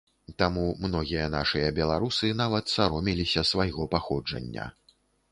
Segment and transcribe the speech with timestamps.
[0.41, 4.65] Таму многія нашыя беларусы нават саромеліся свайго паходжання.